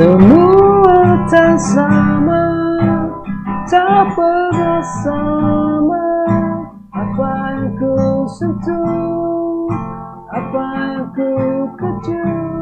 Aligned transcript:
Semua 0.00 1.28
tak 1.28 1.60
sama 1.60 2.44
Tak 3.68 4.16
pernah 4.16 4.80
sama. 5.04 6.08
Apa 6.88 7.28
yang 7.52 7.76
ku 7.76 8.24
sentuh 8.32 9.68
Apa 10.32 10.64
yang 10.96 11.04
ku 11.12 11.28
kejar 11.76 12.59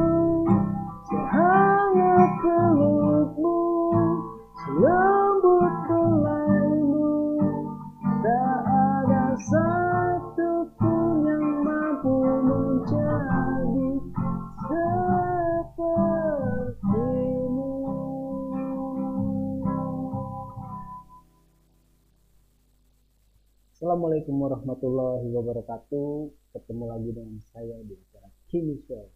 Assalamualaikum 23.99 24.39
warahmatullahi 24.47 25.27
wabarakatuh. 25.27 26.31
Ketemu 26.55 26.85
lagi 26.87 27.11
dengan 27.11 27.35
saya 27.51 27.83
di 27.83 27.99
acara 27.99 28.31
Kimi 28.47 28.79
Show. 28.87 29.11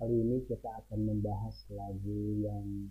Kali 0.00 0.24
ini 0.24 0.40
kita 0.48 0.72
akan 0.72 1.04
membahas 1.04 1.52
lagu 1.68 2.40
yang 2.40 2.88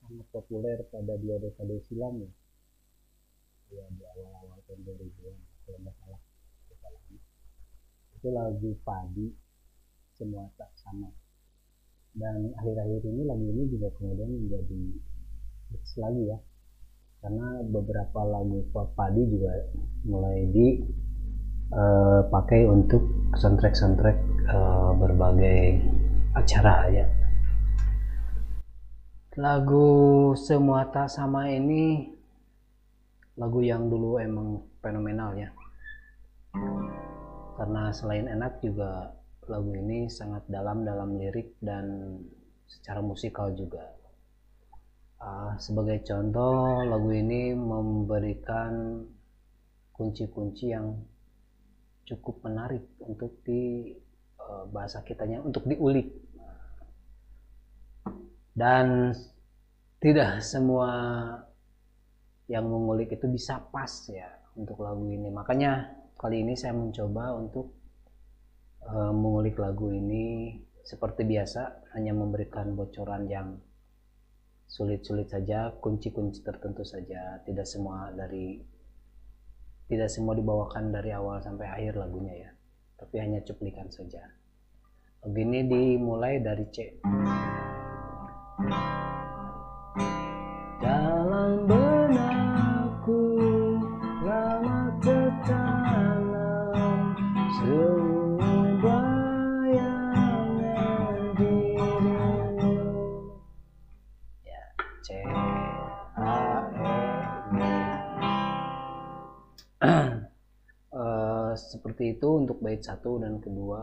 sangat 0.00 0.24
populer 0.32 0.80
pada 0.88 1.20
dua 1.20 1.36
dekade 1.44 1.76
silam 1.84 2.24
ya. 2.24 2.32
Ya 3.76 3.84
di 3.92 4.00
awal-awal 4.16 4.64
tahun 4.64 4.80
2000-an 4.80 5.36
kalau 5.68 5.78
nggak 5.84 5.96
salah. 6.00 6.22
Itu 8.16 8.28
lagu 8.32 8.80
Padi 8.80 9.28
semua 10.16 10.48
tak 10.56 10.72
sama. 10.80 11.12
Dan 12.16 12.48
akhir-akhir 12.64 13.12
ini 13.12 13.28
lagu 13.28 13.44
ini 13.44 13.68
juga 13.68 13.92
kemudian 13.92 14.40
menjadi 14.40 14.80
hits 15.68 16.00
lagi 16.00 16.32
ya. 16.32 16.40
Karena 17.26 17.58
beberapa 17.58 18.22
lagu 18.22 18.62
Padi 18.70 19.18
juga 19.26 19.50
mulai 20.06 20.46
di 20.46 20.78
eh, 21.74 22.20
pakai 22.22 22.70
untuk 22.70 23.02
soundtrack-soundtrack 23.34 24.18
eh, 24.46 24.90
berbagai 24.94 25.58
acara 26.38 26.86
ya. 26.86 27.02
Lagu 29.42 29.90
Semua 30.38 30.86
Tak 30.86 31.10
Sama 31.10 31.50
ini 31.50 32.14
lagu 33.34 33.58
yang 33.58 33.90
dulu 33.90 34.22
emang 34.22 34.62
fenomenal 34.78 35.34
ya. 35.34 35.50
Karena 37.58 37.90
selain 37.90 38.30
enak 38.30 38.62
juga 38.62 39.18
lagu 39.50 39.74
ini 39.74 40.06
sangat 40.06 40.46
dalam 40.46 40.86
dalam 40.86 41.18
lirik 41.18 41.58
dan 41.58 42.22
secara 42.70 43.02
musikal 43.02 43.50
juga. 43.50 44.05
Ah, 45.16 45.56
sebagai 45.56 46.04
contoh, 46.04 46.84
lagu 46.84 47.08
ini 47.08 47.56
memberikan 47.56 49.00
kunci-kunci 49.96 50.76
yang 50.76 50.92
cukup 52.04 52.44
menarik 52.44 52.84
untuk 53.00 53.40
di 53.40 53.96
eh, 54.36 54.64
bahasa 54.68 55.00
kitanya 55.00 55.40
untuk 55.40 55.64
diulik. 55.64 56.12
Dan 58.56 59.16
tidak 60.00 60.44
semua 60.44 60.92
yang 62.46 62.68
mengulik 62.68 63.16
itu 63.16 63.26
bisa 63.28 63.56
pas 63.72 63.90
ya 64.12 64.28
untuk 64.52 64.84
lagu 64.84 65.08
ini. 65.08 65.32
Makanya 65.32 65.96
kali 66.20 66.44
ini 66.44 66.52
saya 66.60 66.76
mencoba 66.76 67.32
untuk 67.40 67.72
eh, 68.84 69.12
mengulik 69.16 69.56
lagu 69.56 69.88
ini 69.88 70.60
seperti 70.84 71.24
biasa 71.24 71.92
hanya 71.96 72.12
memberikan 72.12 72.76
bocoran 72.76 73.24
yang 73.26 73.56
sulit-sulit 74.66 75.30
saja, 75.30 75.70
kunci-kunci 75.78 76.42
tertentu 76.42 76.82
saja, 76.82 77.40
tidak 77.46 77.66
semua 77.66 78.10
dari 78.10 78.60
tidak 79.86 80.10
semua 80.10 80.34
dibawakan 80.34 80.90
dari 80.90 81.14
awal 81.14 81.38
sampai 81.38 81.70
akhir 81.70 81.94
lagunya 81.94 82.34
ya, 82.34 82.50
tapi 82.98 83.22
hanya 83.22 83.38
cuplikan 83.46 83.86
saja. 83.86 84.22
Lagu 85.22 85.38
ini 85.38 85.62
dimulai 85.66 86.42
dari 86.42 86.66
C. 86.74 86.98
Dalam 90.82 91.66
seperti 111.96 112.20
itu 112.20 112.28
untuk 112.28 112.60
bait 112.60 112.84
satu 112.84 113.16
dan 113.16 113.40
kedua. 113.40 113.80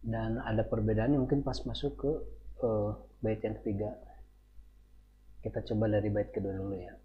Dan 0.00 0.40
ada 0.40 0.64
perbedaan 0.64 1.20
mungkin 1.20 1.44
pas 1.44 1.60
masuk 1.68 2.00
ke 2.00 2.08
eh, 2.64 2.96
bait 3.20 3.44
yang 3.44 3.60
ketiga. 3.60 3.92
Kita 5.44 5.60
coba 5.68 6.00
dari 6.00 6.08
bait 6.08 6.32
kedua 6.32 6.56
dulu 6.56 6.80
ya. 6.80 6.96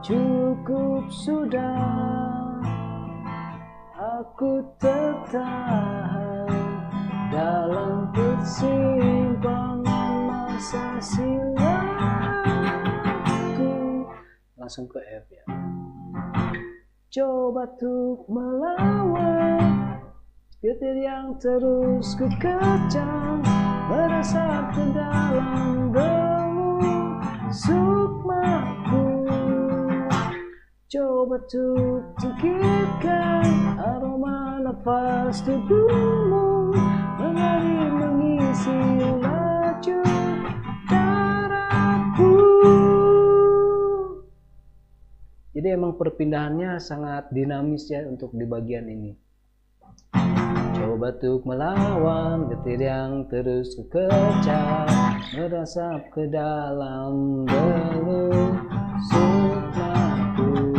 Cukup 0.00 1.04
sudah. 1.12 2.64
Aku 3.92 4.64
tertahan 4.80 6.48
dalam 7.28 8.08
persimpangan 8.16 9.84
masa 10.24 10.96
silamku 10.96 11.28
langsung 14.56 14.88
ke 14.88 14.96
F 14.96 15.28
ya 15.28 15.44
coba 17.08 17.64
tuh 17.80 18.20
melawan 18.28 19.96
getir 20.60 20.92
yang 21.00 21.32
terus 21.40 22.12
kekecang 22.20 23.40
merasap 23.88 24.76
ke 24.76 24.84
dalam 24.92 25.88
gelung 25.88 27.16
sukmaku. 27.48 29.24
Coba 30.92 31.36
tuh 31.48 32.04
singkirkan 32.20 33.48
aroma 33.80 34.60
nafas 34.60 35.40
tubuhmu 35.48 36.76
mengalir 37.16 37.88
mengisi 37.88 38.76
laju 39.00 39.47
jadi 45.68 45.76
emang 45.76 46.00
perpindahannya 46.00 46.80
sangat 46.80 47.28
dinamis 47.28 47.92
ya 47.92 48.00
untuk 48.08 48.32
di 48.32 48.48
bagian 48.48 48.88
ini. 48.88 49.12
Coba 50.72 51.12
tuh 51.20 51.44
melawan 51.44 52.48
getir 52.48 52.80
yang 52.80 53.28
terus 53.28 53.76
kekecam 53.76 54.88
Merasap 55.36 56.08
ke 56.08 56.24
dalam 56.32 57.44
beluk 57.44 58.56
sukmaku 59.12 60.72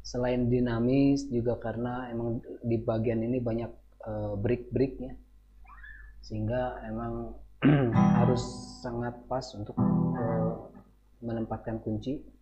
Selain 0.00 0.48
dinamis 0.48 1.28
juga 1.28 1.60
karena 1.60 2.08
emang 2.08 2.40
di 2.64 2.80
bagian 2.80 3.20
ini 3.20 3.36
banyak 3.36 3.68
eh, 4.08 4.32
break-breaknya. 4.40 5.12
Sehingga 6.24 6.88
emang 6.88 7.36
harus 8.16 8.40
sangat 8.80 9.12
pas 9.28 9.44
untuk 9.52 9.76
eh, 9.76 10.52
menempatkan 11.20 11.76
kunci 11.84 12.32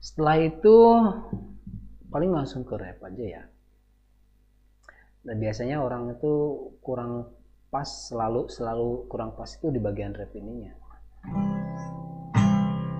Setelah 0.00 0.36
itu 0.40 0.76
paling 2.08 2.32
langsung 2.32 2.64
ke 2.64 2.72
rap 2.80 3.04
aja 3.04 3.24
ya. 3.24 3.42
Dan 5.20 5.36
biasanya 5.36 5.84
orang 5.84 6.16
itu 6.16 6.32
kurang 6.80 7.28
pas 7.68 7.84
selalu 7.84 8.48
selalu 8.48 9.04
kurang 9.12 9.36
pas 9.36 9.46
itu 9.52 9.68
di 9.68 9.76
bagian 9.76 10.16
rap 10.16 10.32
ininya. 10.32 10.72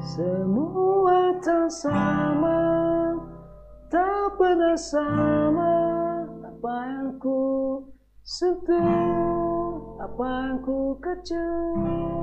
Semua 0.05 1.41
tak 1.41 1.73
sama 1.73 2.61
tak 3.89 4.37
pernah 4.37 4.77
sama 4.77 5.73
apa 6.45 6.75
yang 6.85 7.17
ku 7.17 7.81
sentuh 8.21 9.97
apa 9.99 10.27
yang 10.47 10.59
ku 10.61 10.95
kejar 11.01 12.21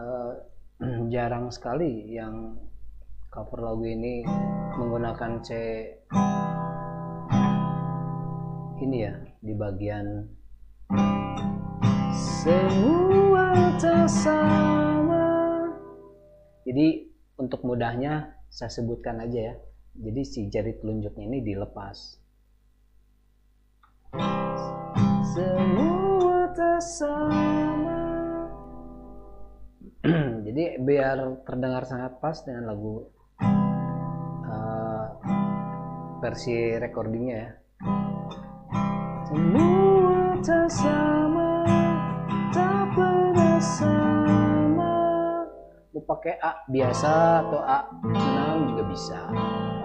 Eh, 0.00 0.32
jarang 1.14 1.52
sekali 1.52 2.16
yang 2.16 2.56
cover 3.30 3.62
lagu 3.62 3.86
ini 3.86 4.26
menggunakan 4.74 5.38
C. 5.46 5.50
Ini 8.82 8.96
ya 8.98 9.14
di 9.38 9.54
bagian 9.54 10.26
semua 12.18 13.70
tak 13.78 14.10
sama. 14.10 15.62
Jadi 16.66 17.06
untuk 17.38 17.62
mudahnya 17.62 18.34
saya 18.50 18.66
sebutkan 18.74 19.22
aja 19.22 19.54
ya. 19.54 19.56
Jadi 19.94 20.20
si 20.26 20.40
jari 20.50 20.74
telunjuknya 20.82 21.30
ini 21.30 21.38
dilepas. 21.46 22.18
Semua 25.30 26.50
tak 26.50 26.82
sama. 26.82 27.98
Jadi 30.50 30.82
biar 30.82 31.46
terdengar 31.46 31.86
sangat 31.86 32.18
pas 32.18 32.34
dengan 32.42 32.66
lagu 32.66 33.19
versi 36.20 36.76
recordingnya 36.76 37.36
ya. 37.36 37.50
Semua 39.26 40.36
tak 40.44 40.68
sama 40.68 41.50
tak 42.52 42.84
pernah 42.92 43.58
sama. 43.58 44.94
Lu 45.96 46.00
pakai 46.04 46.36
A 46.44 46.52
biasa 46.68 47.48
atau 47.48 47.60
A 47.64 47.88
enam 48.04 48.76
juga 48.76 48.82
bisa. 48.86 49.20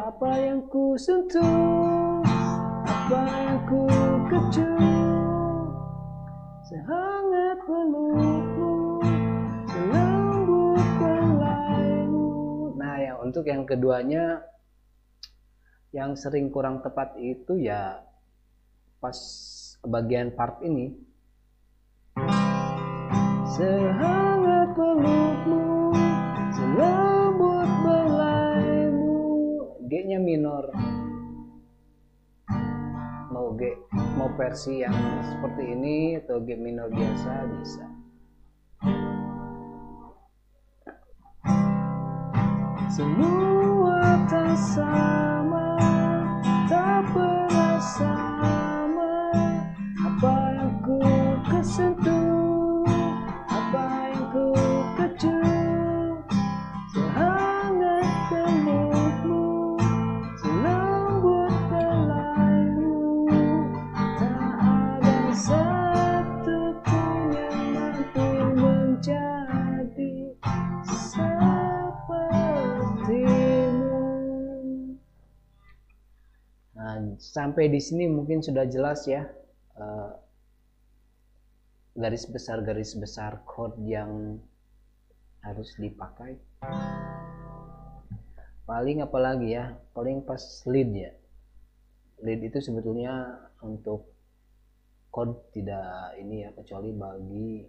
Apa 0.05 0.29
yang 0.37 0.67
ku 0.67 0.99
sentuh 0.99 2.05
apa 3.05 3.21
yang 3.29 3.59
ku 3.69 3.85
kecup 4.33 4.81
sehangat 6.65 7.57
pelukmu 7.69 8.97
selembut 9.69 10.87
belaimu 10.97 12.29
nah 12.81 12.97
yang 12.97 13.21
untuk 13.21 13.45
yang 13.45 13.61
keduanya 13.61 14.41
yang 15.95 16.19
sering 16.19 16.51
kurang 16.51 16.83
tepat 16.83 17.15
itu 17.15 17.55
ya 17.55 18.03
pas 18.99 19.15
bagian 19.79 20.35
part 20.35 20.59
ini. 20.59 20.91
Sehangat 23.55 24.75
pelukmu 24.75 25.95
selembut 26.51 27.71
belaimu. 27.87 29.23
G 29.87 29.91
nya 30.11 30.19
minor. 30.19 30.67
Mau 33.31 33.55
G 33.55 33.71
mau 34.19 34.27
versi 34.35 34.83
yang 34.83 34.95
seperti 35.23 35.63
ini 35.79 36.19
atau 36.19 36.43
G 36.43 36.59
minor 36.59 36.91
biasa 36.91 37.31
bisa. 37.55 37.87
Semua 42.91 44.27
tak 44.27 44.59
Nah, 76.95 77.19
sampai 77.19 77.67
di 77.67 77.83
sini 77.83 78.07
mungkin 78.07 78.39
sudah 78.39 78.63
jelas 78.71 79.03
ya 79.03 79.27
uh, 79.75 80.15
garis 81.91 82.23
besar 82.23 82.63
garis 82.63 82.95
besar 82.95 83.43
chord 83.43 83.75
yang 83.83 84.39
harus 85.43 85.75
dipakai. 85.75 86.39
Paling 88.63 89.03
apalagi 89.03 89.59
ya, 89.59 89.75
paling 89.91 90.23
pas 90.23 90.39
lead 90.71 90.95
ya. 90.95 91.11
Lead 92.23 92.47
itu 92.47 92.63
sebetulnya 92.63 93.43
untuk 93.59 94.15
chord 95.11 95.51
tidak 95.51 96.15
ini 96.15 96.47
ya 96.47 96.55
kecuali 96.55 96.95
bagi 96.95 97.67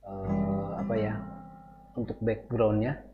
uh, 0.00 0.80
apa 0.80 0.94
ya 0.96 1.12
untuk 1.92 2.16
backgroundnya. 2.24 3.04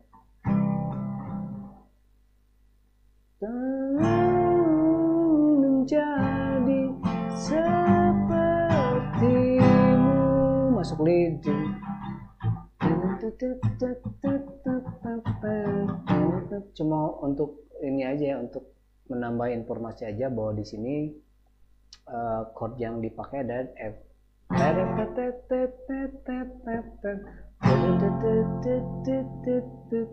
Cuma 16.77 16.99
untuk 17.21 17.67
ini 17.81 18.05
aja 18.05 18.25
ya 18.33 18.37
untuk 18.41 18.69
menambah 19.09 19.49
informasi 19.51 20.07
aja 20.07 20.29
bahwa 20.31 20.55
di 20.55 20.65
sini 20.65 20.95
uh, 22.07 22.47
chord 22.55 22.77
yang 22.79 23.01
dipakai 23.01 23.43
ada 23.43 23.67
F. 23.75 23.95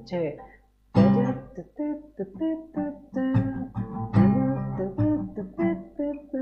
C. 0.09 0.13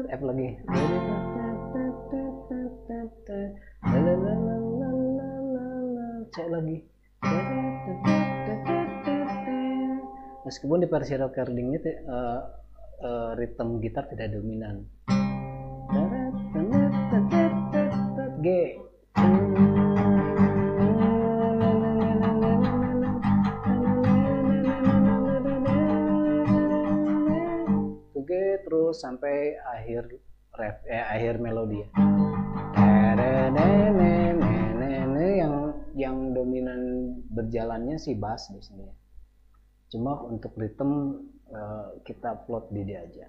F 0.07 0.21
lagi 0.23 0.49
C 6.37 6.45
lagi. 6.53 6.85
Meskipun 10.45 10.85
di 10.85 10.89
versi 10.93 11.17
recordingnya 11.17 11.81
uh, 12.05 12.41
uh, 13.01 13.31
ritme 13.41 13.81
gitar 13.81 14.05
tidak 14.05 14.37
dominan. 14.37 14.85
G. 18.45 18.77
G 28.13 28.31
terus 28.61 29.01
sampai 29.01 29.57
akhir 29.57 30.21
ref 30.53 30.85
eh 30.85 31.01
akhir 31.01 31.41
melodi 31.41 31.81
ya. 31.81 31.89
Yang 35.97 36.37
dominan 36.37 37.13
berjalannya 37.33 37.97
sih 37.97 38.13
bass 38.13 38.53
sini. 38.53 38.85
Cuma 39.89 40.21
untuk 40.29 40.53
ritme 40.61 41.25
uh, 41.49 41.97
kita 42.05 42.45
plot 42.45 42.69
di 42.69 42.85
dia 42.85 43.01
aja. 43.01 43.29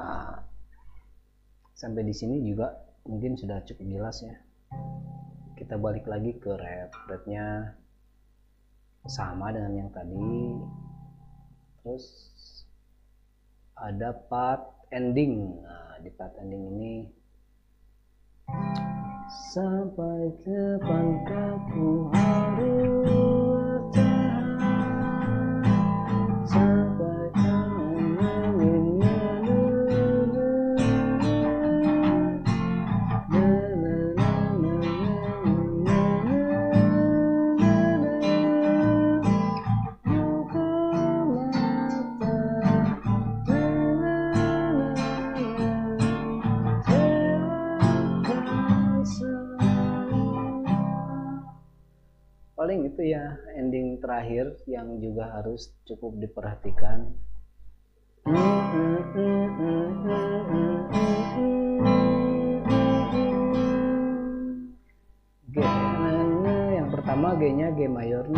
Nah, 0.00 0.40
sampai 1.76 2.02
di 2.08 2.14
sini 2.16 2.40
juga 2.40 2.72
mungkin 3.04 3.36
sudah 3.36 3.60
cukup 3.68 3.84
jelas 3.84 4.24
ya. 4.24 4.36
Kita 5.60 5.76
balik 5.76 6.08
lagi 6.08 6.40
ke 6.40 6.56
ref, 6.56 6.88
refnya 7.12 7.76
sama 9.08 9.48
dengan 9.48 9.72
yang 9.76 9.90
tadi 9.92 10.60
terus 11.80 12.04
ada 13.72 14.12
part 14.12 14.60
ending 14.92 15.64
nah 15.64 15.96
di 16.04 16.12
part 16.12 16.36
ending 16.36 16.68
ini 16.76 16.92
sampai 19.30 20.34
kapan 20.42 21.06
kaku 21.22 22.10
harus 22.10 22.79
itu 53.00 53.16
ya 53.16 53.32
ending 53.56 53.96
terakhir 53.96 54.60
yang 54.68 55.00
juga 55.00 55.40
harus 55.40 55.72
cukup 55.88 56.20
diperhatikan. 56.20 57.08
G. 65.48 65.56
Yang 66.76 66.88
pertama 66.92 67.40
G 67.40 67.42
nya 67.56 67.72
G 67.72 67.88
mayor. 67.88 68.28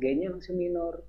G 0.00 0.04
nya 0.16 0.32
langsung 0.32 0.56
minor 0.56 1.04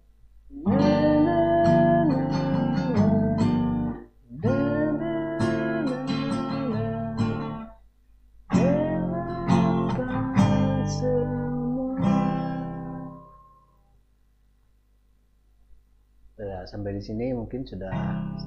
sampai 16.72 16.96
di 16.96 17.04
sini 17.04 17.36
mungkin 17.36 17.68
sudah 17.68 17.92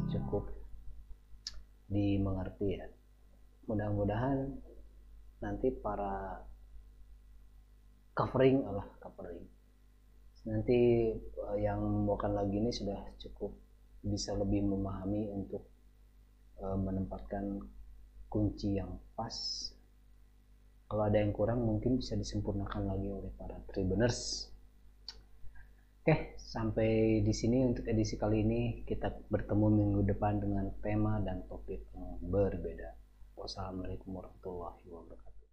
cukup 0.08 0.48
dimengerti 1.92 2.80
ya. 2.80 2.88
Mudah-mudahan 3.68 4.48
nanti 5.44 5.68
para 5.68 6.40
covering 8.16 8.64
Allah 8.64 8.88
covering. 8.96 9.44
Nanti 10.48 11.12
uh, 11.36 11.56
yang 11.60 11.84
membawakan 11.84 12.32
lagi 12.40 12.56
ini 12.56 12.72
sudah 12.72 12.96
cukup 13.20 13.52
bisa 14.00 14.32
lebih 14.32 14.64
memahami 14.64 15.28
untuk 15.28 15.68
uh, 16.64 16.80
menempatkan 16.80 17.60
kunci 18.32 18.80
yang 18.80 18.96
pas. 19.12 19.36
Kalau 20.88 21.04
ada 21.04 21.20
yang 21.20 21.32
kurang 21.36 21.60
mungkin 21.64 22.00
bisa 22.00 22.16
disempurnakan 22.16 22.88
lagi 22.88 23.08
oleh 23.08 23.32
para 23.36 23.56
tribuners 23.72 24.48
Oke, 26.04 26.36
sampai 26.36 27.24
di 27.24 27.32
sini 27.32 27.64
untuk 27.64 27.88
edisi 27.88 28.20
kali 28.20 28.44
ini. 28.44 28.84
Kita 28.84 29.08
bertemu 29.08 29.72
minggu 29.72 30.04
depan 30.04 30.36
dengan 30.36 30.68
tema 30.84 31.16
dan 31.24 31.48
topik 31.48 31.80
yang 31.96 32.20
berbeda. 32.20 32.92
Wassalamualaikum 33.32 34.12
warahmatullahi 34.12 34.84
wabarakatuh. 34.84 35.48